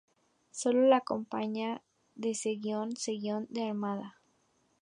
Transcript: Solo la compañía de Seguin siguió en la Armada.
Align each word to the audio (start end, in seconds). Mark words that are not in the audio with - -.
Solo 0.49 0.87
la 0.87 1.01
compañía 1.01 1.83
de 2.15 2.33
Seguin 2.33 2.97
siguió 2.97 3.37
en 3.37 3.47
la 3.51 3.67
Armada. 3.69 4.19